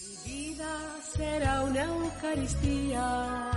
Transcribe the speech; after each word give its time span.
Mi 0.00 0.30
vida 0.30 1.00
será 1.16 1.62
una 1.62 1.84
Eucaristía, 1.84 3.50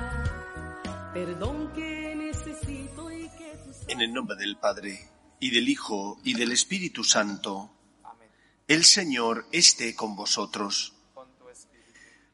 perdón 1.14 1.74
que 1.74 2.16
necesito 2.16 3.12
y 3.12 3.30
que 3.30 3.60
tú 3.64 3.72
En 3.88 4.02
el 4.02 4.14
nombre 4.14 4.38
del 4.38 4.58
Padre, 4.58 5.10
y 5.40 5.50
del 5.52 5.68
Hijo, 5.68 6.20
y 6.24 6.34
del 6.34 6.52
Espíritu 6.52 7.04
Santo, 7.04 7.72
el 8.68 8.86
Señor 8.86 9.48
esté 9.52 9.96
con 9.96 10.16
vosotros. 10.16 10.94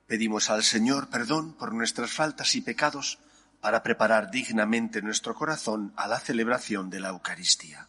Pedimos 0.07 0.49
al 0.49 0.63
Señor 0.63 1.09
perdón 1.09 1.53
por 1.53 1.73
nuestras 1.73 2.11
faltas 2.11 2.55
y 2.55 2.61
pecados 2.61 3.19
para 3.61 3.81
preparar 3.81 4.29
dignamente 4.29 5.01
nuestro 5.01 5.33
corazón 5.33 5.93
a 5.95 6.07
la 6.07 6.19
celebración 6.19 6.89
de 6.89 6.99
la 6.99 7.09
Eucaristía. 7.09 7.87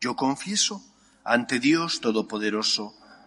Yo 0.00 0.14
confieso 0.14 0.84
ante 1.24 1.58
Dios 1.58 2.00
Todopoderoso 2.00 2.94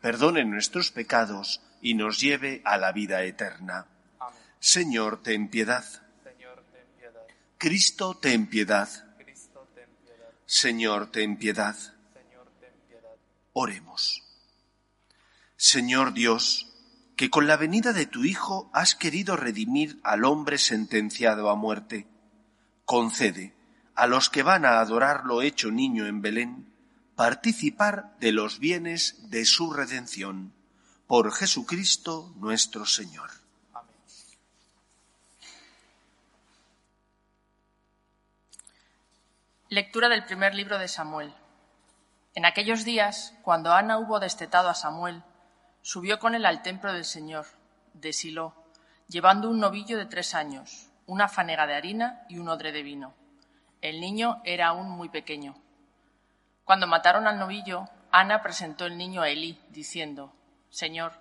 perdone 0.00 0.44
nuestros 0.44 0.90
pecados 0.90 1.60
y 1.80 1.94
nos 1.94 2.20
lleve 2.20 2.62
a 2.64 2.76
la 2.76 2.92
vida 2.92 3.22
eterna. 3.22 3.86
Señor, 4.60 5.22
ten 5.22 5.48
piedad. 5.48 5.84
Señor, 5.84 6.64
ten 6.72 6.86
piedad. 6.96 7.26
Cristo, 7.58 8.14
ten 8.14 8.46
piedad. 8.46 8.88
Cristo, 9.18 9.68
ten 9.74 9.88
piedad. 10.04 10.30
Señor, 10.46 11.10
ten 11.10 11.36
piedad. 11.36 11.76
Señor, 11.76 12.48
ten 12.60 12.72
piedad. 12.88 13.14
Oremos. 13.52 14.24
Señor 15.56 16.12
Dios, 16.12 16.72
que 17.16 17.30
con 17.30 17.46
la 17.46 17.56
venida 17.56 17.92
de 17.92 18.06
tu 18.06 18.24
Hijo 18.24 18.70
has 18.72 18.94
querido 18.94 19.36
redimir 19.36 20.00
al 20.04 20.24
hombre 20.24 20.58
sentenciado 20.58 21.50
a 21.50 21.56
muerte, 21.56 22.06
concede 22.84 23.54
a 23.94 24.06
los 24.06 24.30
que 24.30 24.44
van 24.44 24.64
a 24.64 24.78
adorarlo 24.78 25.42
hecho 25.42 25.72
niño 25.72 26.06
en 26.06 26.22
Belén 26.22 26.72
participar 27.18 28.16
de 28.20 28.30
los 28.30 28.60
bienes 28.60 29.28
de 29.28 29.44
su 29.44 29.72
redención. 29.72 30.54
Por 31.08 31.32
Jesucristo 31.32 32.32
nuestro 32.36 32.86
Señor. 32.86 33.28
Amén. 33.74 33.96
Lectura 39.68 40.08
del 40.08 40.26
primer 40.26 40.54
libro 40.54 40.78
de 40.78 40.86
Samuel. 40.86 41.34
En 42.36 42.44
aquellos 42.44 42.84
días, 42.84 43.34
cuando 43.42 43.72
Ana 43.72 43.98
hubo 43.98 44.20
destetado 44.20 44.68
a 44.68 44.76
Samuel, 44.76 45.24
subió 45.82 46.20
con 46.20 46.36
él 46.36 46.46
al 46.46 46.62
templo 46.62 46.92
del 46.92 47.04
Señor, 47.04 47.46
de 47.94 48.12
Silo, 48.12 48.54
llevando 49.08 49.50
un 49.50 49.58
novillo 49.58 49.98
de 49.98 50.06
tres 50.06 50.36
años, 50.36 50.88
una 51.06 51.26
fanega 51.28 51.66
de 51.66 51.74
harina 51.74 52.24
y 52.28 52.38
un 52.38 52.48
odre 52.48 52.70
de 52.70 52.84
vino. 52.84 53.12
El 53.80 54.00
niño 54.00 54.40
era 54.44 54.68
aún 54.68 54.88
muy 54.88 55.08
pequeño. 55.08 55.60
Cuando 56.68 56.86
mataron 56.86 57.26
al 57.26 57.38
novillo, 57.38 57.88
Ana 58.10 58.42
presentó 58.42 58.84
el 58.84 58.98
niño 58.98 59.22
a 59.22 59.30
Elí, 59.30 59.58
diciendo, 59.70 60.34
Señor, 60.68 61.12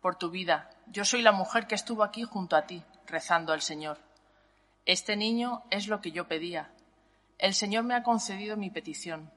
por 0.00 0.14
tu 0.14 0.30
vida, 0.30 0.70
yo 0.86 1.04
soy 1.04 1.22
la 1.22 1.32
mujer 1.32 1.66
que 1.66 1.74
estuvo 1.74 2.04
aquí 2.04 2.22
junto 2.22 2.54
a 2.54 2.66
ti, 2.66 2.84
rezando 3.04 3.52
al 3.52 3.62
Señor. 3.62 3.98
Este 4.84 5.16
niño 5.16 5.64
es 5.70 5.88
lo 5.88 6.00
que 6.00 6.12
yo 6.12 6.28
pedía. 6.28 6.70
El 7.38 7.54
Señor 7.54 7.82
me 7.82 7.96
ha 7.96 8.04
concedido 8.04 8.56
mi 8.56 8.70
petición. 8.70 9.32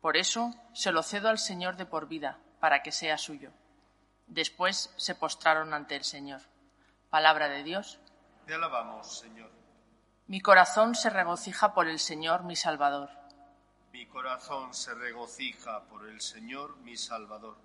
Por 0.00 0.16
eso 0.16 0.54
se 0.72 0.92
lo 0.92 1.02
cedo 1.02 1.30
al 1.30 1.40
Señor 1.40 1.76
de 1.76 1.86
por 1.86 2.06
vida, 2.06 2.38
para 2.60 2.84
que 2.84 2.92
sea 2.92 3.18
suyo. 3.18 3.50
Después 4.28 4.94
se 4.96 5.16
postraron 5.16 5.74
ante 5.74 5.96
el 5.96 6.04
Señor. 6.04 6.42
Palabra 7.10 7.48
de 7.48 7.64
Dios. 7.64 7.98
Te 8.46 8.54
alabamos, 8.54 9.18
Señor. 9.18 9.50
Mi 10.28 10.40
corazón 10.40 10.94
se 10.94 11.10
regocija 11.10 11.74
por 11.74 11.88
el 11.88 11.98
Señor 11.98 12.44
mi 12.44 12.54
Salvador. 12.54 13.25
Mi 13.96 14.04
corazón 14.04 14.74
se 14.74 14.92
regocija 14.92 15.84
por 15.84 16.06
el 16.06 16.20
Señor, 16.20 16.76
mi 16.80 16.98
Salvador. 16.98 17.56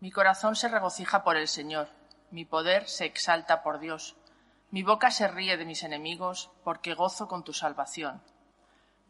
Mi 0.00 0.10
corazón 0.10 0.56
se 0.56 0.66
regocija 0.66 1.22
por 1.22 1.36
el 1.36 1.46
Señor, 1.46 1.88
mi 2.32 2.44
poder 2.44 2.88
se 2.88 3.04
exalta 3.04 3.62
por 3.62 3.78
Dios, 3.78 4.16
mi 4.72 4.82
boca 4.82 5.12
se 5.12 5.28
ríe 5.28 5.56
de 5.56 5.64
mis 5.64 5.84
enemigos, 5.84 6.50
porque 6.64 6.94
gozo 6.94 7.28
con 7.28 7.44
tu 7.44 7.52
salvación. 7.52 8.20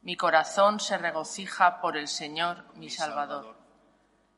Mi 0.02 0.18
corazón 0.18 0.78
se 0.78 0.98
regocija 0.98 1.80
por 1.80 1.96
el 1.96 2.06
Señor, 2.06 2.66
mi 2.74 2.90
Salvador. 2.90 3.56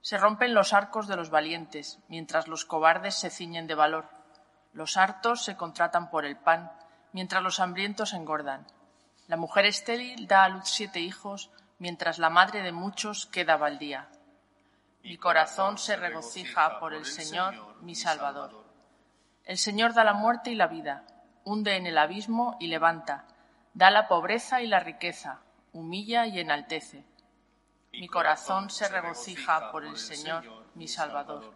Se 0.01 0.17
rompen 0.17 0.55
los 0.55 0.73
arcos 0.73 1.09
de 1.09 1.17
los 1.17 1.31
valientes, 1.31 1.99
mientras 2.07 2.47
los 2.47 2.65
cobardes 2.65 3.17
se 3.17 3.31
ciñen 3.31 3.67
de 3.67 3.75
valor. 3.75 4.09
Los 4.73 4.97
hartos 4.97 5.43
se 5.43 5.57
contratan 5.57 6.11
por 6.11 6.25
el 6.25 6.37
pan, 6.37 6.71
mientras 7.13 7.43
los 7.43 7.59
hambrientos 7.59 8.13
engordan. 8.13 8.69
La 9.27 9.37
mujer 9.37 9.67
estéril 9.67 10.29
da 10.29 10.45
a 10.45 10.49
luz 10.49 10.69
siete 10.69 11.01
hijos, 11.01 11.51
mientras 11.81 12.19
la 12.19 12.31
madre 12.31 12.63
de 12.63 12.71
muchos 12.71 13.27
queda 13.27 13.57
baldía. 13.57 14.09
Mi 15.03 15.17
corazón 15.17 15.79
se 15.79 15.97
regocija 15.97 16.79
por 16.79 16.93
el 16.95 17.07
Señor, 17.07 17.83
mi 17.83 17.95
Salvador. 17.95 18.65
El 19.45 19.57
Señor 19.57 19.95
da 19.95 20.05
la 20.05 20.13
muerte 20.13 20.51
y 20.51 20.55
la 20.55 20.67
vida, 20.67 21.05
hunde 21.43 21.77
en 21.77 21.87
el 21.87 21.97
abismo 21.97 22.57
y 22.61 22.69
levanta, 22.69 23.25
da 23.73 23.91
la 23.91 24.09
pobreza 24.09 24.61
y 24.61 24.67
la 24.67 24.79
riqueza, 24.81 25.41
humilla 25.73 26.27
y 26.27 26.39
enaltece. 26.39 27.03
Mi 27.93 28.09
corazón 28.09 28.69
se 28.69 28.87
regocija 28.89 29.73
por 29.73 29.87
el 29.87 29.97
Señor, 29.97 30.45
mi 30.75 30.87
Salvador. 30.87 31.55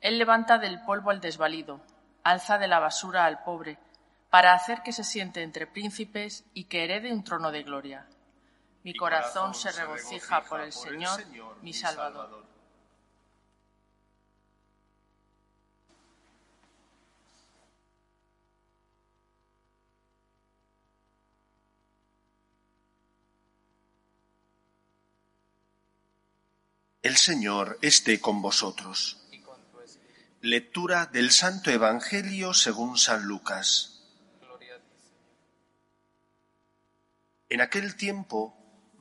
Él 0.00 0.18
levanta 0.18 0.56
del 0.56 0.80
polvo 0.80 1.10
al 1.10 1.20
desvalido, 1.20 1.82
alza 2.22 2.56
de 2.56 2.66
la 2.66 2.78
basura 2.78 3.26
al 3.26 3.42
pobre, 3.42 3.78
para 4.30 4.54
hacer 4.54 4.82
que 4.82 4.92
se 4.92 5.04
siente 5.04 5.42
entre 5.42 5.66
príncipes 5.66 6.44
y 6.54 6.64
que 6.64 6.82
herede 6.82 7.12
un 7.12 7.22
trono 7.22 7.52
de 7.52 7.62
gloria. 7.62 8.06
Mi 8.84 8.94
corazón 8.94 9.54
se 9.54 9.72
regocija 9.72 10.44
por 10.44 10.60
el 10.60 10.70
Señor, 10.70 11.24
mi 11.62 11.72
Salvador. 11.72 12.44
El 27.00 27.16
Señor 27.16 27.78
esté 27.80 28.20
con 28.20 28.42
vosotros. 28.42 29.18
Lectura 30.42 31.06
del 31.06 31.30
Santo 31.30 31.70
Evangelio 31.70 32.52
según 32.52 32.98
San 32.98 33.24
Lucas. 33.24 34.02
En 37.48 37.62
aquel 37.62 37.96
tiempo, 37.96 38.63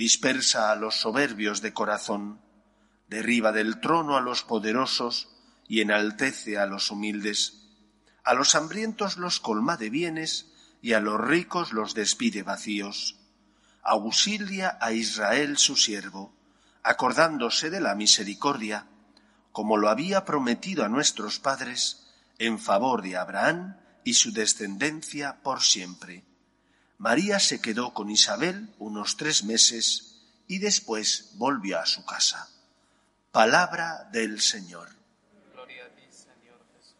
dispersa 0.00 0.72
a 0.72 0.76
los 0.76 0.94
soberbios 0.94 1.60
de 1.60 1.74
corazón, 1.74 2.40
derriba 3.08 3.52
del 3.52 3.80
trono 3.80 4.16
a 4.16 4.22
los 4.22 4.42
poderosos 4.44 5.28
y 5.68 5.82
enaltece 5.82 6.56
a 6.56 6.64
los 6.64 6.90
humildes. 6.90 7.68
A 8.24 8.32
los 8.32 8.54
hambrientos 8.54 9.18
los 9.18 9.40
colma 9.40 9.76
de 9.76 9.90
bienes 9.90 10.54
y 10.80 10.94
a 10.94 11.00
los 11.00 11.20
ricos 11.20 11.74
los 11.74 11.92
despide 11.92 12.42
vacíos. 12.42 13.18
Auxilia 13.82 14.78
a 14.80 14.92
Israel 14.92 15.58
su 15.58 15.76
siervo, 15.76 16.34
acordándose 16.82 17.68
de 17.68 17.80
la 17.80 17.94
misericordia, 17.94 18.86
como 19.52 19.76
lo 19.76 19.90
había 19.90 20.24
prometido 20.24 20.82
a 20.82 20.88
nuestros 20.88 21.40
padres, 21.40 22.06
en 22.38 22.58
favor 22.58 23.02
de 23.02 23.18
Abraham 23.18 23.76
y 24.02 24.14
su 24.14 24.32
descendencia 24.32 25.42
por 25.42 25.60
siempre. 25.60 26.24
María 27.00 27.40
se 27.40 27.62
quedó 27.62 27.94
con 27.94 28.10
Isabel 28.10 28.74
unos 28.78 29.16
tres 29.16 29.42
meses 29.42 30.20
y 30.46 30.58
después 30.58 31.30
volvió 31.36 31.80
a 31.80 31.86
su 31.86 32.04
casa. 32.04 32.50
Palabra 33.32 34.06
del 34.12 34.38
Señor. 34.38 34.90
Gloria 35.54 35.86
a 35.86 35.88
ti, 35.88 36.02
Señor 36.10 36.60
Jesús. 36.76 36.96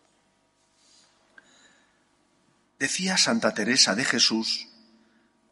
Decía 2.78 3.18
Santa 3.18 3.52
Teresa 3.52 3.94
de 3.94 4.06
Jesús 4.06 4.68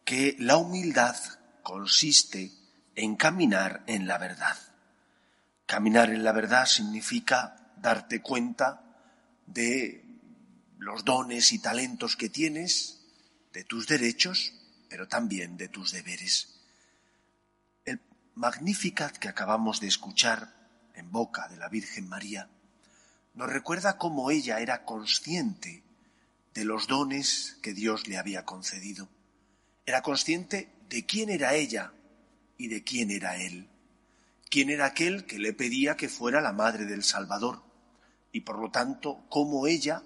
que 0.07 0.35
la 0.39 0.57
humildad 0.57 1.15
consiste 1.63 2.51
en 2.95 3.17
caminar 3.17 3.85
en 3.87 4.07
la 4.09 4.17
verdad. 4.17 4.57
Caminar 5.67 6.09
en 6.09 6.25
la 6.25 6.33
verdad 6.33 6.65
significa 6.65 7.71
darte 7.77 8.23
cuenta 8.23 8.81
de 9.45 10.07
los 10.79 11.05
dones 11.05 11.53
y 11.53 11.59
talentos 11.59 12.17
que 12.17 12.31
tienes, 12.31 12.98
de 13.59 13.65
tus 13.65 13.89
derechos, 13.89 14.53
pero 14.89 15.09
también 15.09 15.57
de 15.57 15.67
tus 15.67 15.91
deberes. 15.91 16.61
El 17.85 18.01
Magnificat 18.37 19.17
que 19.17 19.27
acabamos 19.27 19.81
de 19.81 19.89
escuchar 19.89 20.55
en 20.95 21.11
boca 21.11 21.49
de 21.49 21.57
la 21.57 21.69
Virgen 21.69 22.09
María 22.09 22.49
nos 23.35 23.51
recuerda 23.51 23.99
cómo 23.99 24.31
ella 24.31 24.61
era 24.61 24.85
consciente 24.85 25.83
de 26.55 26.65
los 26.65 26.87
dones 26.87 27.59
que 27.61 27.75
Dios 27.75 28.07
le 28.07 28.17
había 28.17 28.45
concedido. 28.45 29.09
Era 29.87 30.03
consciente 30.03 30.69
de 30.89 31.05
quién 31.05 31.29
era 31.29 31.55
ella 31.55 31.93
y 32.59 32.69
de 32.69 32.85
quién 32.85 33.11
era 33.11 33.39
él. 33.39 33.69
Quién 34.49 34.71
era 34.71 34.87
aquel 34.87 35.27
que 35.27 35.41
le 35.41 35.53
pedía 35.53 35.97
que 35.97 36.09
fuera 36.09 36.41
la 36.41 36.53
madre 36.53 36.85
del 36.85 37.03
Salvador 37.03 37.65
y 38.31 38.43
por 38.43 38.61
lo 38.61 38.71
tanto 38.71 39.27
cómo 39.29 39.67
ella, 39.67 40.05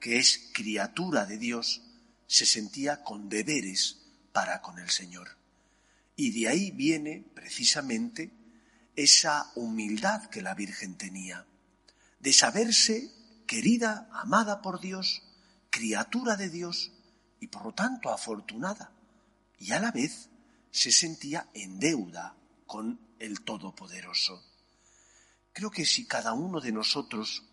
que 0.00 0.16
es 0.16 0.48
criatura 0.54 1.26
de 1.26 1.36
Dios, 1.36 1.82
se 2.26 2.46
sentía 2.46 3.02
con 3.02 3.28
deberes 3.28 3.98
para 4.32 4.60
con 4.60 4.78
el 4.78 4.90
Señor. 4.90 5.36
Y 6.16 6.30
de 6.30 6.48
ahí 6.48 6.70
viene 6.70 7.24
precisamente 7.34 8.32
esa 8.96 9.50
humildad 9.56 10.26
que 10.26 10.42
la 10.42 10.54
Virgen 10.54 10.96
tenía, 10.96 11.46
de 12.20 12.32
saberse 12.32 13.10
querida, 13.46 14.08
amada 14.12 14.62
por 14.62 14.80
Dios, 14.80 15.22
criatura 15.70 16.36
de 16.36 16.48
Dios 16.48 16.92
y 17.40 17.48
por 17.48 17.64
lo 17.64 17.72
tanto 17.72 18.10
afortunada, 18.10 18.92
y 19.58 19.72
a 19.72 19.80
la 19.80 19.90
vez 19.90 20.28
se 20.70 20.92
sentía 20.92 21.48
en 21.54 21.78
deuda 21.78 22.36
con 22.66 22.98
el 23.18 23.42
Todopoderoso. 23.42 24.42
Creo 25.52 25.70
que 25.70 25.84
si 25.84 26.06
cada 26.06 26.32
uno 26.32 26.60
de 26.60 26.72
nosotros 26.72 27.44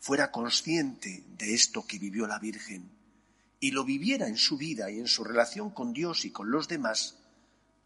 fuera 0.00 0.30
consciente 0.30 1.24
de 1.36 1.54
esto 1.54 1.86
que 1.86 1.98
vivió 1.98 2.26
la 2.26 2.38
Virgen 2.38 2.90
y 3.62 3.70
lo 3.70 3.84
viviera 3.84 4.26
en 4.26 4.36
su 4.36 4.58
vida 4.58 4.90
y 4.90 4.98
en 4.98 5.06
su 5.06 5.22
relación 5.22 5.70
con 5.70 5.92
Dios 5.92 6.24
y 6.24 6.32
con 6.32 6.50
los 6.50 6.66
demás, 6.66 7.18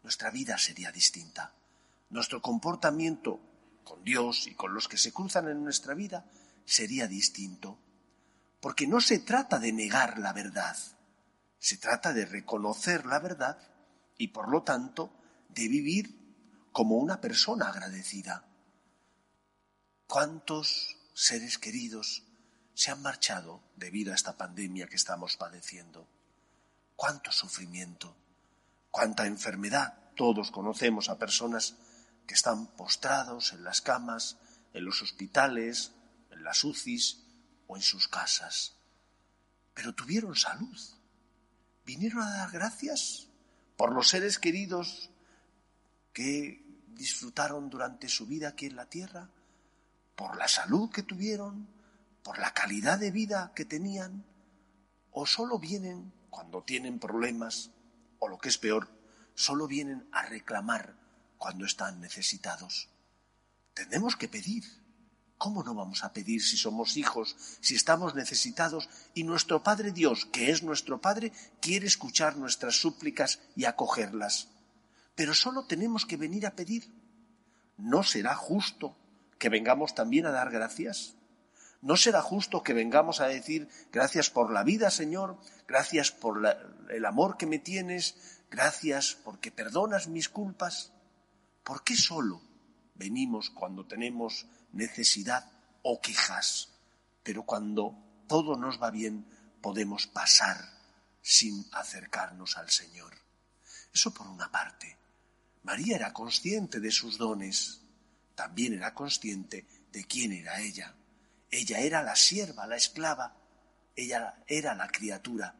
nuestra 0.01 0.31
vida 0.31 0.57
sería 0.57 0.91
distinta. 0.91 1.53
Nuestro 2.09 2.41
comportamiento 2.41 3.39
con 3.83 4.03
Dios 4.03 4.47
y 4.47 4.55
con 4.55 4.73
los 4.73 4.87
que 4.87 4.97
se 4.97 5.13
cruzan 5.13 5.47
en 5.49 5.63
nuestra 5.63 5.93
vida 5.93 6.25
sería 6.65 7.07
distinto 7.07 7.77
porque 8.59 8.87
no 8.87 8.99
se 8.99 9.19
trata 9.19 9.59
de 9.59 9.71
negar 9.71 10.17
la 10.17 10.33
verdad, 10.33 10.75
se 11.59 11.77
trata 11.77 12.11
de 12.11 12.25
reconocer 12.25 13.05
la 13.05 13.19
verdad 13.19 13.59
y 14.17 14.29
por 14.29 14.49
lo 14.49 14.63
tanto 14.63 15.13
de 15.49 15.67
vivir 15.67 16.67
como 16.71 16.97
una 16.97 17.21
persona 17.21 17.69
agradecida. 17.69 18.47
¿Cuántos 20.07 20.97
seres 21.13 21.59
queridos 21.59 22.23
se 22.77 22.91
han 22.91 23.01
marchado 23.01 23.59
debido 23.75 24.11
a 24.11 24.15
esta 24.15 24.37
pandemia 24.37 24.85
que 24.85 24.97
estamos 24.97 25.35
padeciendo? 25.35 26.07
¿Cuánto 26.95 27.31
sufrimiento? 27.31 28.15
¿Cuánta 28.91 29.25
enfermedad? 29.25 29.97
Todos 30.15 30.51
conocemos 30.51 31.09
a 31.09 31.17
personas 31.17 31.73
que 32.27 32.35
están 32.35 32.67
postrados 32.67 33.51
en 33.53 33.63
las 33.63 33.81
camas, 33.81 34.37
en 34.75 34.85
los 34.85 35.01
hospitales, 35.01 35.91
en 36.29 36.43
las 36.43 36.63
UCIs, 36.63 37.23
o 37.65 37.75
en 37.75 37.81
sus 37.81 38.07
casas, 38.07 38.75
pero 39.73 39.93
tuvieron 39.93 40.35
salud. 40.35 40.79
Vinieron 41.83 42.21
a 42.21 42.29
dar 42.29 42.51
gracias 42.51 43.27
por 43.75 43.91
los 43.91 44.07
seres 44.07 44.37
queridos 44.37 45.09
que 46.13 46.63
disfrutaron 46.89 47.71
durante 47.71 48.07
su 48.07 48.27
vida 48.27 48.49
aquí 48.49 48.67
en 48.67 48.75
la 48.75 48.85
tierra, 48.85 49.31
por 50.15 50.37
la 50.37 50.47
salud 50.47 50.91
que 50.91 51.01
tuvieron, 51.01 51.67
por 52.27 52.39
la 52.39 52.53
calidad 52.53 52.99
de 52.99 53.09
vida 53.09 53.53
que 53.55 53.63
tenían, 53.63 54.25
o 55.11 55.25
solo 55.25 55.59
vienen 55.59 56.11
cuando 56.29 56.61
tienen 56.61 56.99
problemas, 56.99 57.71
o 58.19 58.27
lo 58.27 58.37
que 58.37 58.49
es 58.49 58.57
peor, 58.57 58.89
solo 59.33 59.65
vienen 59.65 60.09
a 60.11 60.23
reclamar 60.23 60.93
cuando 61.37 61.63
están 61.63 62.01
necesitados. 62.01 62.89
Tenemos 63.73 64.17
que 64.17 64.27
pedir 64.27 64.65
¿Cómo 65.37 65.63
no 65.63 65.73
vamos 65.75 66.03
a 66.03 66.11
pedir 66.11 66.41
si 66.41 66.57
somos 66.57 66.97
hijos, 66.97 67.35
si 67.61 67.75
estamos 67.75 68.15
necesitados 68.15 68.89
y 69.13 69.23
nuestro 69.23 69.61
Padre 69.61 69.91
Dios, 69.91 70.25
que 70.25 70.49
es 70.49 70.63
nuestro 70.63 70.99
Padre, 70.99 71.31
quiere 71.61 71.85
escuchar 71.85 72.37
nuestras 72.37 72.75
súplicas 72.75 73.39
y 73.55 73.65
acogerlas? 73.65 74.49
Pero 75.15 75.35
solo 75.35 75.65
tenemos 75.65 76.07
que 76.07 76.17
venir 76.17 76.47
a 76.47 76.55
pedir. 76.55 76.91
¿No 77.77 78.01
será 78.01 78.35
justo 78.35 78.97
que 79.37 79.49
vengamos 79.49 79.93
también 79.93 80.25
a 80.25 80.31
dar 80.31 80.49
gracias? 80.49 81.16
¿No 81.81 81.95
será 81.95 82.21
justo 82.21 82.63
que 82.63 82.73
vengamos 82.73 83.21
a 83.21 83.27
decir 83.27 83.69
gracias 83.91 84.29
por 84.29 84.51
la 84.51 84.63
vida, 84.63 84.89
Señor, 84.89 85.37
gracias 85.67 86.11
por 86.11 86.41
el 86.89 87.05
amor 87.05 87.37
que 87.37 87.45
me 87.45 87.59
tienes, 87.59 88.41
gracias 88.49 89.17
porque 89.23 89.51
perdonas 89.51 90.07
mis 90.07 90.29
culpas? 90.29 90.91
¿Por 91.63 91.83
qué 91.83 91.95
solo 91.95 92.41
venimos 92.97 93.49
cuando 93.51 93.85
tenemos 93.85 94.47
necesidad 94.73 95.49
o 95.83 96.01
quejas, 96.01 96.69
pero 97.23 97.43
cuando 97.43 98.23
todo 98.27 98.57
nos 98.57 98.81
va 98.81 98.91
bien 98.91 99.25
podemos 99.61 100.07
pasar 100.07 100.57
sin 101.21 101.65
acercarnos 101.73 102.57
al 102.57 102.69
Señor. 102.69 103.13
Eso 103.93 104.13
por 104.13 104.27
una 104.27 104.51
parte. 104.51 104.97
María 105.63 105.95
era 105.95 106.13
consciente 106.13 106.79
de 106.79 106.91
sus 106.91 107.17
dones, 107.17 107.81
también 108.35 108.73
era 108.73 108.93
consciente 108.93 109.65
de 109.91 110.05
quién 110.05 110.33
era 110.33 110.61
ella. 110.61 110.93
Ella 111.49 111.79
era 111.79 112.03
la 112.03 112.15
sierva, 112.15 112.67
la 112.67 112.75
esclava, 112.75 113.35
ella 113.95 114.43
era 114.47 114.75
la 114.75 114.87
criatura. 114.87 115.55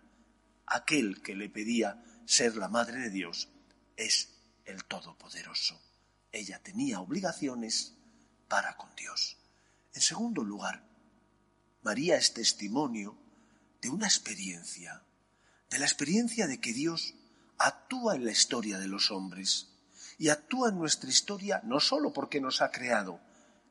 Aquel 0.66 1.22
que 1.22 1.36
le 1.36 1.50
pedía 1.50 2.04
ser 2.26 2.58
la 2.58 2.68
madre 2.68 3.00
de 3.00 3.10
Dios 3.10 3.50
es 3.96 4.30
el 4.66 4.84
Todopoderoso. 4.84 5.82
Ella 6.32 6.62
tenía 6.62 7.00
obligaciones 7.00 7.96
para 8.48 8.76
con 8.76 8.94
Dios. 8.96 9.38
En 9.94 10.02
segundo 10.02 10.44
lugar, 10.44 10.84
María 11.82 12.18
es 12.18 12.34
testimonio 12.34 13.18
de 13.82 13.90
una 13.90 14.08
experiencia, 14.08 15.04
de 15.70 15.80
la 15.80 15.86
experiencia 15.86 16.48
de 16.48 16.60
que 16.60 16.74
Dios 16.74 17.16
actúa 17.58 18.16
en 18.16 18.26
la 18.26 18.32
historia 18.32 18.78
de 18.78 18.88
los 18.88 19.10
hombres 19.10 19.70
y 20.18 20.30
actúa 20.30 20.70
en 20.70 20.78
nuestra 20.78 21.10
historia 21.10 21.62
no 21.64 21.80
solo 21.80 22.14
porque 22.14 22.42
nos 22.42 22.62
ha 22.62 22.72
creado, 22.72 23.22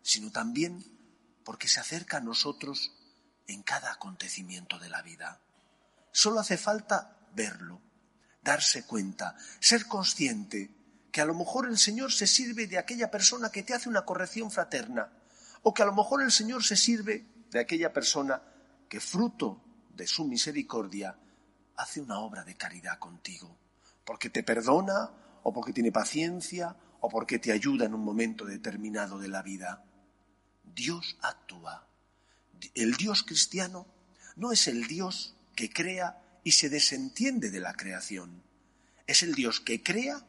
sino 0.02 0.30
también 0.30 0.95
porque 1.46 1.68
se 1.68 1.78
acerca 1.78 2.16
a 2.16 2.20
nosotros 2.20 2.92
en 3.46 3.62
cada 3.62 3.92
acontecimiento 3.92 4.80
de 4.80 4.88
la 4.88 5.00
vida. 5.00 5.40
Solo 6.10 6.40
hace 6.40 6.58
falta 6.58 7.28
verlo, 7.36 7.80
darse 8.42 8.84
cuenta, 8.84 9.36
ser 9.60 9.86
consciente 9.86 10.74
que 11.12 11.20
a 11.20 11.24
lo 11.24 11.34
mejor 11.34 11.68
el 11.68 11.78
Señor 11.78 12.10
se 12.12 12.26
sirve 12.26 12.66
de 12.66 12.78
aquella 12.78 13.12
persona 13.12 13.50
que 13.50 13.62
te 13.62 13.74
hace 13.74 13.88
una 13.88 14.04
corrección 14.04 14.50
fraterna, 14.50 15.12
o 15.62 15.72
que 15.72 15.82
a 15.82 15.86
lo 15.86 15.94
mejor 15.94 16.20
el 16.20 16.32
Señor 16.32 16.64
se 16.64 16.76
sirve 16.76 17.24
de 17.48 17.60
aquella 17.60 17.92
persona 17.92 18.42
que 18.88 18.98
fruto 18.98 19.62
de 19.94 20.08
su 20.08 20.24
misericordia 20.24 21.16
hace 21.76 22.00
una 22.00 22.18
obra 22.18 22.42
de 22.42 22.56
caridad 22.56 22.98
contigo, 22.98 23.56
porque 24.04 24.30
te 24.30 24.42
perdona 24.42 25.12
o 25.44 25.52
porque 25.52 25.72
tiene 25.72 25.92
paciencia 25.92 26.74
o 26.98 27.08
porque 27.08 27.38
te 27.38 27.52
ayuda 27.52 27.86
en 27.86 27.94
un 27.94 28.04
momento 28.04 28.44
determinado 28.44 29.20
de 29.20 29.28
la 29.28 29.42
vida. 29.42 29.85
Dios 30.76 31.16
actúa. 31.22 31.88
El 32.74 32.96
Dios 32.96 33.22
cristiano 33.22 33.86
no 34.36 34.52
es 34.52 34.68
el 34.68 34.86
Dios 34.86 35.34
que 35.56 35.70
crea 35.70 36.22
y 36.44 36.52
se 36.52 36.68
desentiende 36.68 37.50
de 37.50 37.60
la 37.60 37.72
creación. 37.72 38.42
Es 39.06 39.22
el 39.22 39.34
Dios 39.34 39.58
que 39.58 39.82
crea 39.82 40.24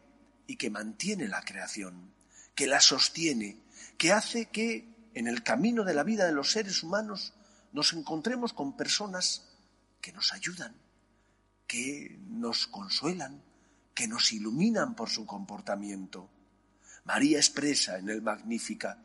y 0.47 0.55
que 0.55 0.69
mantiene 0.69 1.27
la 1.27 1.41
creación, 1.41 2.13
que 2.55 2.65
la 2.65 2.79
sostiene, 2.79 3.59
que 3.97 4.13
hace 4.13 4.45
que 4.45 5.09
en 5.13 5.27
el 5.27 5.43
camino 5.43 5.83
de 5.83 5.93
la 5.93 6.03
vida 6.03 6.25
de 6.25 6.31
los 6.31 6.51
seres 6.51 6.81
humanos 6.81 7.33
nos 7.73 7.91
encontremos 7.91 8.53
con 8.53 8.77
personas 8.77 9.49
que 9.99 10.13
nos 10.13 10.31
ayudan, 10.31 10.73
que 11.67 12.17
nos 12.29 12.67
consuelan, 12.67 13.43
que 13.93 14.07
nos 14.07 14.31
iluminan 14.31 14.95
por 14.95 15.09
su 15.09 15.25
comportamiento. 15.25 16.29
María 17.03 17.37
expresa 17.37 17.97
en 17.97 18.09
el 18.09 18.21
Magnífica 18.21 19.03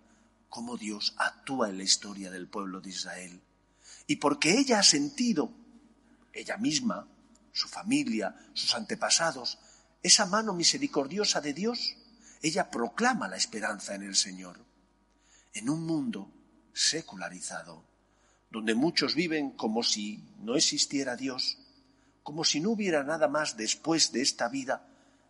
cómo 0.52 0.76
Dios 0.76 1.14
actúa 1.16 1.70
en 1.70 1.78
la 1.78 1.82
historia 1.82 2.30
del 2.30 2.46
pueblo 2.46 2.82
de 2.82 2.90
Israel. 2.90 3.40
Y 4.06 4.16
porque 4.16 4.58
ella 4.58 4.80
ha 4.80 4.82
sentido, 4.82 5.50
ella 6.30 6.58
misma, 6.58 7.08
su 7.52 7.68
familia, 7.68 8.36
sus 8.52 8.74
antepasados, 8.74 9.58
esa 10.02 10.26
mano 10.26 10.52
misericordiosa 10.52 11.40
de 11.40 11.54
Dios, 11.54 11.96
ella 12.42 12.70
proclama 12.70 13.28
la 13.28 13.38
esperanza 13.38 13.94
en 13.94 14.02
el 14.02 14.14
Señor. 14.14 14.62
En 15.54 15.70
un 15.70 15.86
mundo 15.86 16.30
secularizado, 16.74 17.82
donde 18.50 18.74
muchos 18.74 19.14
viven 19.14 19.52
como 19.52 19.82
si 19.82 20.22
no 20.40 20.54
existiera 20.54 21.16
Dios, 21.16 21.56
como 22.22 22.44
si 22.44 22.60
no 22.60 22.72
hubiera 22.72 23.02
nada 23.04 23.26
más 23.26 23.56
después 23.56 24.12
de 24.12 24.20
esta 24.20 24.50
vida, 24.50 24.86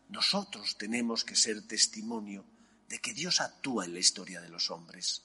nosotros 0.08 0.76
tenemos 0.76 1.24
que 1.24 1.36
ser 1.36 1.62
testimonio 1.62 2.44
de 2.92 2.98
que 2.98 3.14
Dios 3.14 3.40
actúa 3.40 3.86
en 3.86 3.94
la 3.94 4.00
historia 4.00 4.42
de 4.42 4.50
los 4.50 4.70
hombres. 4.70 5.24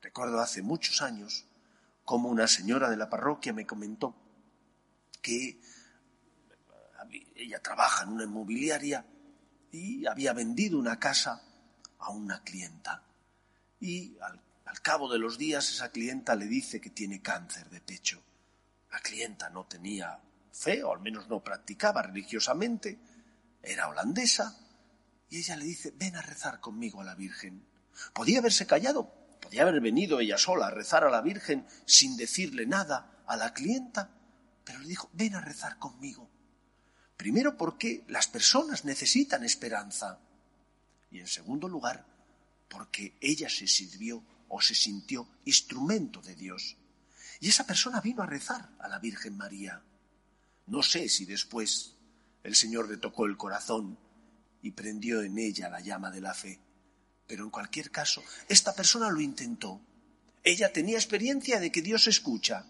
Recuerdo 0.00 0.40
hace 0.40 0.62
muchos 0.62 1.02
años 1.02 1.46
como 2.04 2.28
una 2.28 2.46
señora 2.46 2.88
de 2.88 2.96
la 2.96 3.10
parroquia 3.10 3.52
me 3.52 3.66
comentó 3.66 4.14
que 5.20 5.60
ella 7.34 7.60
trabaja 7.60 8.04
en 8.04 8.10
una 8.10 8.22
inmobiliaria 8.22 9.04
y 9.72 10.06
había 10.06 10.32
vendido 10.32 10.78
una 10.78 11.00
casa 11.00 11.42
a 11.98 12.10
una 12.10 12.40
clienta. 12.44 13.02
Y 13.80 14.16
al, 14.20 14.40
al, 14.66 14.80
cabo 14.80 15.12
de 15.12 15.18
los 15.18 15.38
días 15.38 15.70
esa 15.70 15.90
clienta 15.90 16.36
le 16.36 16.46
dice 16.46 16.80
que 16.80 16.90
tiene 16.90 17.20
cáncer 17.20 17.68
de 17.68 17.80
pecho. 17.80 18.22
La 18.92 19.00
clienta 19.00 19.50
no 19.50 19.64
tenía 19.64 20.20
fe, 20.52 20.84
o 20.84 20.92
al 20.92 21.00
menos 21.00 21.28
no 21.28 21.42
practicaba 21.42 22.00
religiosamente, 22.00 22.96
era 23.60 23.88
holandesa, 23.88 24.56
y 25.32 25.38
ella 25.38 25.56
le 25.56 25.64
dice, 25.64 25.94
ven 25.96 26.14
a 26.14 26.20
rezar 26.20 26.60
conmigo 26.60 27.00
a 27.00 27.04
la 27.04 27.14
Virgen. 27.14 27.64
Podía 28.12 28.40
haberse 28.40 28.66
callado, 28.66 29.14
podía 29.40 29.62
haber 29.62 29.80
venido 29.80 30.20
ella 30.20 30.36
sola 30.36 30.66
a 30.66 30.70
rezar 30.70 31.04
a 31.04 31.10
la 31.10 31.22
Virgen 31.22 31.66
sin 31.86 32.18
decirle 32.18 32.66
nada 32.66 33.24
a 33.26 33.38
la 33.38 33.54
clienta, 33.54 34.10
pero 34.62 34.80
le 34.80 34.88
dijo, 34.88 35.08
ven 35.14 35.34
a 35.34 35.40
rezar 35.40 35.78
conmigo. 35.78 36.28
Primero 37.16 37.56
porque 37.56 38.04
las 38.08 38.28
personas 38.28 38.84
necesitan 38.84 39.42
esperanza 39.42 40.20
y 41.10 41.20
en 41.20 41.26
segundo 41.26 41.66
lugar 41.66 42.04
porque 42.68 43.16
ella 43.22 43.48
se 43.48 43.66
sirvió 43.66 44.22
o 44.48 44.60
se 44.60 44.74
sintió 44.74 45.26
instrumento 45.46 46.20
de 46.20 46.34
Dios. 46.34 46.76
Y 47.40 47.48
esa 47.48 47.66
persona 47.66 48.02
vino 48.02 48.22
a 48.22 48.26
rezar 48.26 48.68
a 48.78 48.86
la 48.86 48.98
Virgen 48.98 49.38
María. 49.38 49.82
No 50.66 50.82
sé 50.82 51.08
si 51.08 51.24
después 51.24 51.96
el 52.42 52.54
Señor 52.54 52.90
le 52.90 52.98
tocó 52.98 53.24
el 53.24 53.38
corazón 53.38 53.96
y 54.62 54.70
prendió 54.70 55.22
en 55.22 55.38
ella 55.38 55.68
la 55.68 55.80
llama 55.80 56.10
de 56.10 56.20
la 56.20 56.34
fe. 56.34 56.58
Pero 57.26 57.44
en 57.44 57.50
cualquier 57.50 57.90
caso, 57.90 58.22
esta 58.48 58.74
persona 58.74 59.10
lo 59.10 59.20
intentó. 59.20 59.80
Ella 60.44 60.72
tenía 60.72 60.96
experiencia 60.96 61.60
de 61.60 61.70
que 61.70 61.82
Dios 61.82 62.06
escucha, 62.06 62.64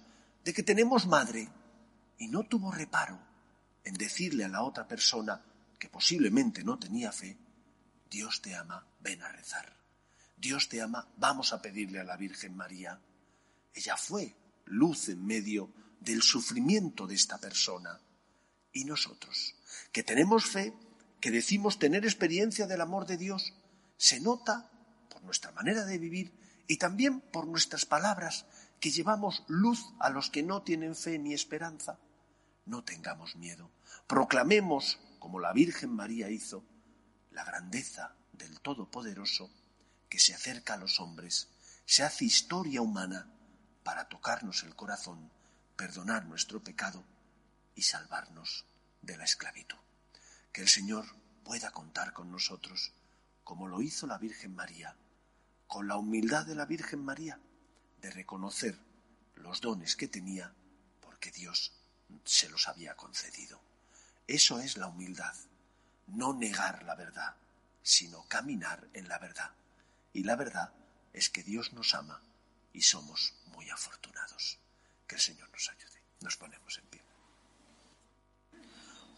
de 0.44 0.52
que 0.52 0.62
tenemos 0.62 1.06
madre, 1.06 1.48
y 2.18 2.28
no 2.28 2.44
tuvo 2.44 2.70
reparo 2.70 3.18
en 3.84 3.94
decirle 3.94 4.44
a 4.44 4.48
la 4.48 4.62
otra 4.62 4.86
persona 4.86 5.42
que 5.78 5.88
posiblemente 5.88 6.62
no 6.62 6.78
tenía 6.78 7.10
fe, 7.12 7.36
Dios 8.10 8.40
te 8.40 8.54
ama, 8.54 8.86
ven 9.00 9.22
a 9.22 9.32
rezar. 9.32 9.74
Dios 10.36 10.68
te 10.68 10.80
ama, 10.80 11.08
vamos 11.16 11.52
a 11.52 11.62
pedirle 11.62 12.00
a 12.00 12.04
la 12.04 12.16
Virgen 12.16 12.56
María. 12.56 13.00
Ella 13.74 13.96
fue 13.96 14.34
luz 14.66 15.08
en 15.08 15.24
medio 15.24 15.72
del 16.00 16.22
sufrimiento 16.22 17.06
de 17.06 17.14
esta 17.14 17.38
persona. 17.38 17.98
Y 18.72 18.84
nosotros, 18.84 19.54
que 19.90 20.02
tenemos 20.02 20.46
fe, 20.46 20.72
que 21.22 21.30
decimos 21.30 21.78
tener 21.78 22.04
experiencia 22.04 22.66
del 22.66 22.80
amor 22.80 23.06
de 23.06 23.16
Dios, 23.16 23.54
se 23.96 24.18
nota 24.18 24.68
por 25.08 25.22
nuestra 25.22 25.52
manera 25.52 25.84
de 25.84 25.96
vivir 25.96 26.34
y 26.66 26.78
también 26.78 27.20
por 27.20 27.46
nuestras 27.46 27.86
palabras, 27.86 28.44
que 28.80 28.90
llevamos 28.90 29.44
luz 29.46 29.86
a 30.00 30.10
los 30.10 30.30
que 30.30 30.42
no 30.42 30.62
tienen 30.62 30.96
fe 30.96 31.20
ni 31.20 31.32
esperanza. 31.32 32.00
No 32.66 32.82
tengamos 32.82 33.36
miedo. 33.36 33.70
Proclamemos, 34.08 34.98
como 35.20 35.38
la 35.38 35.52
Virgen 35.52 35.94
María 35.94 36.28
hizo, 36.28 36.64
la 37.30 37.44
grandeza 37.44 38.16
del 38.32 38.60
Todopoderoso 38.60 39.48
que 40.08 40.18
se 40.18 40.34
acerca 40.34 40.74
a 40.74 40.78
los 40.78 40.98
hombres, 40.98 41.50
se 41.86 42.02
hace 42.02 42.24
historia 42.24 42.82
humana 42.82 43.32
para 43.84 44.08
tocarnos 44.08 44.64
el 44.64 44.74
corazón 44.74 45.30
perdonar 45.76 46.26
nuestro 46.26 46.64
pecado 46.64 47.04
y 47.76 47.82
salvarnos 47.82 48.66
de 49.02 49.16
la 49.16 49.24
esclavitud. 49.24 49.81
Que 50.52 50.62
el 50.62 50.68
Señor 50.68 51.06
pueda 51.44 51.70
contar 51.70 52.12
con 52.12 52.30
nosotros, 52.30 52.92
como 53.44 53.68
lo 53.68 53.80
hizo 53.80 54.06
la 54.06 54.18
Virgen 54.18 54.54
María, 54.54 54.96
con 55.66 55.88
la 55.88 55.96
humildad 55.96 56.46
de 56.46 56.54
la 56.54 56.66
Virgen 56.66 57.04
María, 57.04 57.40
de 58.00 58.10
reconocer 58.10 58.78
los 59.36 59.60
dones 59.60 59.96
que 59.96 60.08
tenía, 60.08 60.52
porque 61.00 61.30
Dios 61.30 61.72
se 62.24 62.48
los 62.50 62.68
había 62.68 62.96
concedido. 62.96 63.60
Eso 64.26 64.60
es 64.60 64.76
la 64.76 64.88
humildad, 64.88 65.34
no 66.08 66.34
negar 66.34 66.82
la 66.84 66.94
verdad, 66.94 67.34
sino 67.82 68.24
caminar 68.28 68.88
en 68.92 69.08
la 69.08 69.18
verdad. 69.18 69.50
Y 70.12 70.24
la 70.24 70.36
verdad 70.36 70.72
es 71.12 71.30
que 71.30 71.42
Dios 71.42 71.72
nos 71.72 71.94
ama 71.94 72.20
y 72.72 72.82
somos 72.82 73.34
muy 73.46 73.68
afortunados. 73.70 74.58
Que 75.06 75.16
el 75.16 75.20
Señor 75.20 75.50
nos 75.50 75.68
ayude. 75.68 76.02
Nos 76.20 76.36
ponemos 76.36 76.78
en 76.78 76.86
pie. 76.86 77.01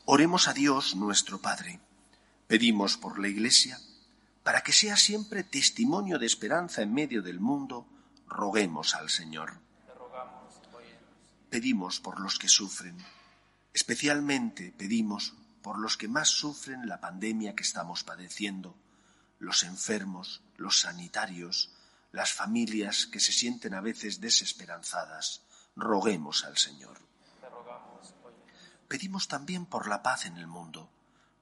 Oremos 0.07 0.49
a 0.49 0.53
Dios 0.53 0.97
nuestro 0.97 1.41
Padre. 1.41 1.81
Pedimos 2.47 2.99
por 2.99 3.19
la 3.19 3.29
Iglesia, 3.29 3.81
para 4.43 4.61
que 4.61 4.75
sea 4.75 4.99
siempre 4.99 5.45
testimonio 5.45 6.19
de 6.19 6.27
esperanza 6.27 6.83
en 6.83 6.93
medio 6.93 7.23
del 7.23 7.41
mundo, 7.41 7.89
roguemos 8.29 8.95
al 8.95 9.09
Señor. 9.09 9.61
Pedimos 11.49 12.01
por 12.01 12.21
los 12.21 12.39
que 12.39 12.49
sufren. 12.49 12.99
Especialmente 13.73 14.75
pedimos 14.77 15.33
por 15.63 15.79
los 15.79 15.97
que 15.97 16.07
más 16.07 16.29
sufren 16.29 16.87
la 16.87 17.01
pandemia 17.01 17.55
que 17.55 17.63
estamos 17.63 18.05
padeciendo, 18.05 18.77
los 19.39 19.63
enfermos, 19.63 20.43
los 20.59 20.81
sanitarios, 20.81 21.73
las 22.13 22.31
familias 22.31 23.07
que 23.07 23.21
se 23.21 23.33
sienten 23.33 23.73
a 23.73 23.81
veces 23.81 24.21
desesperanzadas, 24.21 25.41
roguemos 25.75 26.45
al 26.45 26.59
Señor. 26.59 27.14
Pedimos 28.89 29.29
también 29.29 29.67
por 29.67 29.89
la 29.89 30.03
paz 30.03 30.27
en 30.27 30.37
el 30.37 30.47
mundo, 30.47 30.91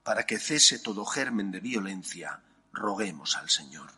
para 0.03 0.25
que 0.25 0.39
cese 0.39 0.79
todo 0.79 1.05
germen 1.05 1.51
de 1.51 1.59
violencia, 1.59 2.41
roguemos 2.71 3.37
al 3.37 3.49
Señor. 3.49 3.91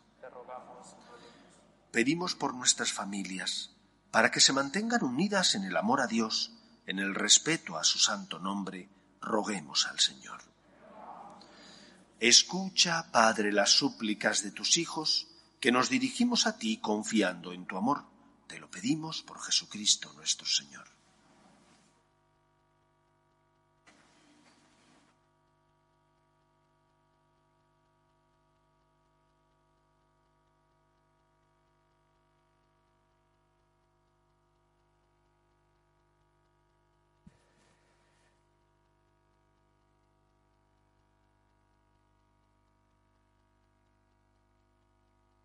Pedimos 1.90 2.34
por 2.34 2.54
nuestras 2.54 2.92
familias, 2.92 3.70
para 4.10 4.30
que 4.30 4.40
se 4.40 4.52
mantengan 4.52 5.02
unidas 5.02 5.54
en 5.54 5.64
el 5.64 5.76
amor 5.76 6.00
a 6.00 6.06
Dios, 6.06 6.52
en 6.86 6.98
el 6.98 7.14
respeto 7.14 7.76
a 7.76 7.84
su 7.84 7.98
santo 7.98 8.38
nombre, 8.38 8.88
roguemos 9.20 9.86
al 9.86 9.98
Señor. 9.98 10.40
Escucha, 12.20 13.10
Padre, 13.12 13.52
las 13.52 13.70
súplicas 13.70 14.42
de 14.42 14.50
tus 14.50 14.78
hijos, 14.78 15.28
que 15.60 15.72
nos 15.72 15.90
dirigimos 15.90 16.46
a 16.46 16.56
ti 16.56 16.78
confiando 16.78 17.52
en 17.52 17.66
tu 17.66 17.76
amor. 17.76 18.04
Te 18.46 18.58
lo 18.58 18.70
pedimos 18.70 19.22
por 19.22 19.42
Jesucristo 19.42 20.12
nuestro 20.14 20.46
Señor. 20.46 20.95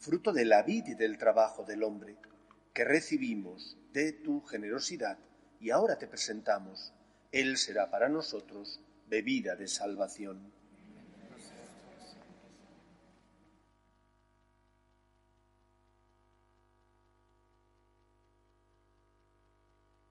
fruto 0.00 0.32
de 0.32 0.44
la 0.44 0.62
vid 0.62 0.88
y 0.88 0.94
del 0.94 1.16
trabajo 1.18 1.64
del 1.64 1.84
hombre, 1.84 2.16
que 2.74 2.84
recibimos 2.84 3.76
de 3.92 4.12
tu 4.12 4.40
generosidad 4.42 5.18
y 5.60 5.70
ahora 5.70 5.96
te 5.96 6.08
presentamos. 6.08 6.92
Él 7.30 7.56
será 7.56 7.90
para 7.90 8.08
nosotros 8.08 8.80
bebida 9.06 9.54
de 9.54 9.68
salvación. 9.68 10.52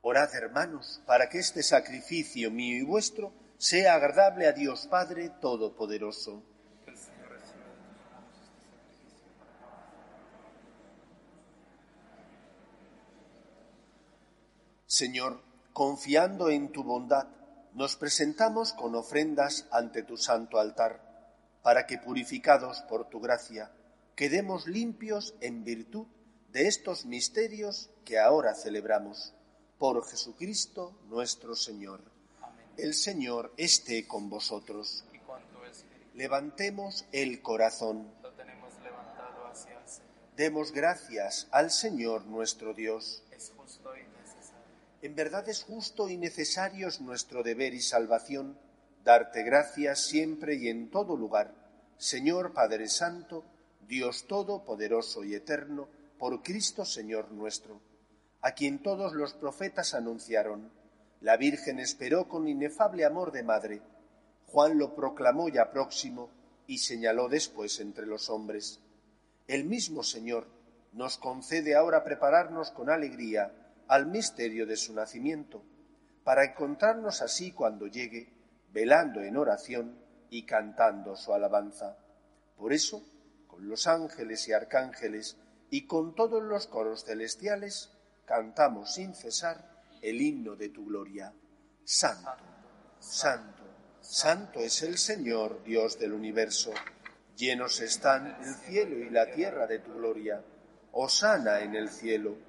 Orad, 0.01 0.33
hermanos, 0.33 1.01
para 1.05 1.29
que 1.29 1.39
este 1.39 1.61
sacrificio 1.61 2.49
mío 2.49 2.77
y 2.77 2.83
vuestro 2.83 3.31
sea 3.57 3.95
agradable 3.95 4.47
a 4.47 4.53
Dios 4.53 4.87
Padre 4.87 5.29
Todopoderoso. 5.41 6.41
Que 6.85 6.91
el 6.91 6.97
Señor 6.97 7.29
reciba 7.29 7.65
de 7.65 7.75
tus 7.75 8.09
manos 8.09 8.39
este 8.39 8.57
sacrificio 8.57 9.27
para 9.37 9.59
Señor, 14.99 15.41
confiando 15.71 16.49
en 16.49 16.73
tu 16.73 16.83
bondad, 16.83 17.29
nos 17.73 17.95
presentamos 17.95 18.73
con 18.73 18.95
ofrendas 18.95 19.65
ante 19.71 20.03
tu 20.03 20.17
santo 20.17 20.59
altar, 20.59 20.99
para 21.63 21.85
que 21.87 21.97
purificados 21.97 22.81
por 22.81 23.07
tu 23.07 23.21
gracia, 23.21 23.71
quedemos 24.17 24.67
limpios 24.67 25.35
en 25.39 25.63
virtud 25.63 26.05
de 26.51 26.67
estos 26.67 27.05
misterios 27.05 27.89
que 28.03 28.19
ahora 28.19 28.53
celebramos. 28.55 29.33
Por 29.77 30.05
Jesucristo 30.05 30.99
nuestro 31.07 31.55
Señor. 31.55 32.01
El 32.75 32.93
Señor 32.93 33.53
esté 33.55 34.05
con 34.05 34.29
vosotros. 34.29 35.05
Y 35.13 36.17
Levantemos 36.17 37.05
el 37.13 37.41
corazón. 37.41 38.11
lo 38.21 38.33
tenemos 38.33 38.73
levantado 38.83 39.47
hacia 39.47 39.79
el 39.79 39.87
Señor, 39.87 40.35
Demos 40.35 40.73
gracias 40.73 41.47
al 41.51 41.71
Señor 41.71 42.25
nuestro 42.25 42.73
Dios. 42.73 43.23
es 43.31 43.53
justo 43.55 43.95
y 43.95 44.01
necesario. 44.01 44.19
En 45.01 45.15
verdad 45.15 45.47
es 45.47 45.63
justo 45.63 46.09
y 46.09 46.17
necesario 46.17 46.89
es 46.89 46.99
nuestro 46.99 47.41
deber 47.41 47.73
y 47.73 47.81
salvación 47.81 48.57
darte 49.03 49.43
gracias 49.43 50.05
siempre 50.05 50.55
y 50.55 50.67
en 50.67 50.91
todo 50.91 51.15
lugar, 51.15 51.53
Señor 51.97 52.53
Padre 52.53 52.89
Santo, 52.89 53.45
Dios 53.87 54.27
Todopoderoso 54.27 55.23
y 55.23 55.35
Eterno, 55.35 55.87
por 56.17 56.43
Cristo 56.43 56.83
Señor 56.83 57.31
nuestro, 57.31 57.79
a 58.41 58.51
quien 58.51 58.83
todos 58.83 59.13
los 59.13 59.33
profetas 59.33 59.93
anunciaron. 59.93 60.69
La 61.21 61.37
Virgen 61.37 61.79
esperó 61.79 62.27
con 62.27 62.47
inefable 62.49 63.05
amor 63.05 63.31
de 63.31 63.43
madre. 63.43 63.81
Juan 64.47 64.77
lo 64.77 64.95
proclamó 64.95 65.47
ya 65.47 65.71
próximo 65.71 66.29
y 66.67 66.79
señaló 66.79 67.29
después 67.29 67.79
entre 67.79 68.05
los 68.05 68.29
hombres. 68.29 68.81
El 69.47 69.63
mismo 69.63 70.03
Señor 70.03 70.47
nos 70.91 71.17
concede 71.17 71.75
ahora 71.75 72.03
prepararnos 72.03 72.71
con 72.71 72.89
alegría 72.89 73.53
al 73.89 74.05
misterio 74.05 74.65
de 74.65 74.77
su 74.77 74.93
nacimiento, 74.93 75.63
para 76.23 76.45
encontrarnos 76.45 77.21
así 77.21 77.51
cuando 77.51 77.87
llegue, 77.87 78.31
velando 78.71 79.21
en 79.21 79.35
oración 79.35 79.99
y 80.29 80.45
cantando 80.45 81.15
su 81.15 81.33
alabanza. 81.33 81.97
Por 82.55 82.71
eso, 82.71 83.03
con 83.47 83.67
los 83.67 83.87
ángeles 83.87 84.47
y 84.47 84.53
arcángeles 84.53 85.37
y 85.71 85.87
con 85.87 86.13
todos 86.13 86.43
los 86.43 86.67
coros 86.67 87.03
celestiales, 87.03 87.89
cantamos 88.25 88.93
sin 88.93 89.15
cesar 89.15 89.81
el 90.03 90.21
himno 90.21 90.55
de 90.55 90.69
tu 90.69 90.85
gloria. 90.85 91.33
Santo, 91.83 92.29
santo, 92.99 93.63
santo 94.01 94.59
es 94.59 94.83
el 94.83 94.99
Señor, 94.99 95.63
Dios 95.63 95.97
del 95.97 96.13
universo. 96.13 96.71
Llenos 97.35 97.81
están 97.81 98.37
el 98.43 98.53
cielo 98.53 98.99
y 98.99 99.09
la 99.09 99.31
tierra 99.31 99.65
de 99.65 99.79
tu 99.79 99.93
gloria. 99.95 100.43
Osana 100.91 101.61
en 101.61 101.73
el 101.73 101.89
cielo. 101.89 102.48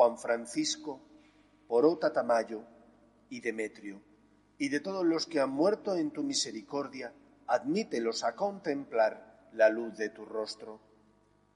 Juan 0.00 0.16
Francisco, 0.16 0.98
Porota 1.68 2.10
Tamayo 2.10 2.64
y 3.28 3.42
Demetrio, 3.42 4.00
y 4.56 4.70
de 4.70 4.80
todos 4.80 5.04
los 5.04 5.26
que 5.26 5.40
han 5.40 5.50
muerto 5.50 5.94
en 5.94 6.10
tu 6.10 6.22
misericordia, 6.22 7.12
admítelos 7.46 8.24
a 8.24 8.34
contemplar 8.34 9.50
la 9.52 9.68
luz 9.68 9.98
de 9.98 10.08
tu 10.08 10.24
rostro. 10.24 10.80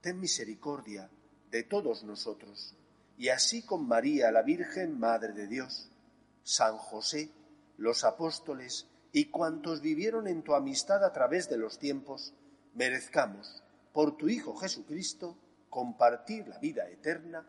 Ten 0.02 0.20
misericordia 0.20 1.08
de 1.50 1.62
todos 1.62 2.04
nosotros, 2.04 2.76
y 3.16 3.30
así 3.30 3.62
con 3.62 3.88
María, 3.88 4.30
la 4.30 4.42
Virgen 4.42 5.00
Madre 5.00 5.32
de 5.32 5.46
Dios, 5.46 5.90
San 6.42 6.76
José, 6.76 7.30
los 7.78 8.04
apóstoles 8.04 8.86
y 9.10 9.30
cuantos 9.30 9.80
vivieron 9.80 10.28
en 10.28 10.42
tu 10.42 10.54
amistad 10.54 11.02
a 11.02 11.14
través 11.14 11.48
de 11.48 11.56
los 11.56 11.78
tiempos, 11.78 12.34
merezcamos, 12.74 13.62
por 13.94 14.18
tu 14.18 14.28
Hijo 14.28 14.54
Jesucristo, 14.54 15.38
compartir 15.70 16.46
la 16.46 16.58
vida 16.58 16.86
eterna 16.90 17.48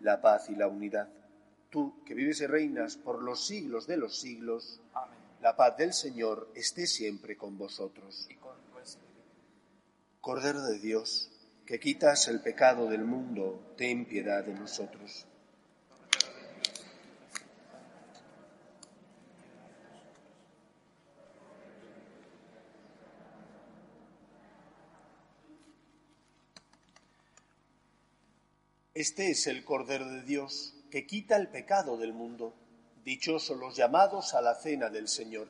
la 0.00 0.20
paz 0.20 0.48
y 0.50 0.54
la 0.54 0.68
unidad. 0.68 1.08
Tú, 1.70 2.02
que 2.04 2.14
vives 2.14 2.40
y 2.40 2.46
reinas 2.46 2.96
por 2.96 3.22
los 3.22 3.46
siglos 3.46 3.86
de 3.86 3.96
los 3.96 4.18
siglos, 4.18 4.80
Amén. 4.94 5.18
la 5.42 5.54
paz 5.54 5.76
del 5.76 5.92
Señor 5.92 6.50
esté 6.54 6.86
siempre 6.86 7.36
con 7.36 7.58
vosotros. 7.58 8.26
Y 8.30 8.36
con. 8.36 8.58
Cordero 10.20 10.62
de 10.62 10.78
Dios, 10.78 11.30
que 11.64 11.78
quitas 11.78 12.28
el 12.28 12.40
pecado 12.40 12.88
del 12.88 13.04
mundo, 13.04 13.74
ten 13.76 14.04
piedad 14.04 14.44
de 14.44 14.52
nosotros. 14.52 15.27
Este 28.98 29.30
es 29.30 29.46
el 29.46 29.64
Cordero 29.64 30.10
de 30.10 30.22
Dios, 30.22 30.74
que 30.90 31.06
quita 31.06 31.36
el 31.36 31.46
pecado 31.46 31.98
del 31.98 32.12
mundo. 32.12 32.52
Dichosos 33.04 33.56
los 33.56 33.76
llamados 33.76 34.34
a 34.34 34.42
la 34.42 34.56
cena 34.56 34.90
del 34.90 35.06
Señor. 35.06 35.46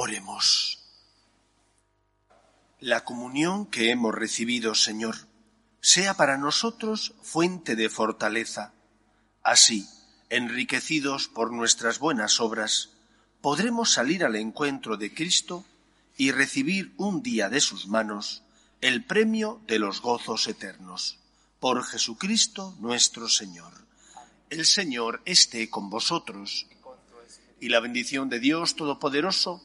Oremos. 0.00 0.78
La 2.78 3.02
comunión 3.02 3.66
que 3.66 3.90
hemos 3.90 4.14
recibido, 4.14 4.76
Señor, 4.76 5.16
sea 5.80 6.14
para 6.14 6.38
nosotros 6.38 7.14
fuente 7.20 7.74
de 7.74 7.88
fortaleza. 7.88 8.72
Así, 9.42 9.88
enriquecidos 10.30 11.26
por 11.26 11.52
nuestras 11.52 11.98
buenas 11.98 12.38
obras, 12.38 12.90
podremos 13.40 13.90
salir 13.90 14.24
al 14.24 14.36
encuentro 14.36 14.96
de 14.96 15.12
Cristo 15.12 15.64
y 16.16 16.30
recibir 16.30 16.94
un 16.96 17.20
día 17.24 17.48
de 17.48 17.60
sus 17.60 17.88
manos 17.88 18.44
el 18.80 19.04
premio 19.04 19.60
de 19.66 19.80
los 19.80 20.00
gozos 20.00 20.46
eternos. 20.46 21.18
Por 21.58 21.82
Jesucristo 21.82 22.76
nuestro 22.78 23.28
Señor. 23.28 23.72
El 24.48 24.64
Señor 24.64 25.22
esté 25.24 25.68
con 25.68 25.90
vosotros. 25.90 26.68
Y 27.58 27.70
la 27.70 27.80
bendición 27.80 28.28
de 28.28 28.38
Dios 28.38 28.76
Todopoderoso, 28.76 29.64